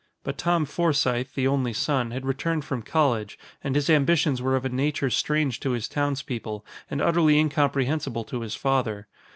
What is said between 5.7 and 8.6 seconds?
his townspeople and utterly incomprehensible to his